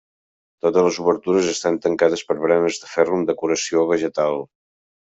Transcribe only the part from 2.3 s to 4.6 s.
per baranes de ferro amb decoració vegetal.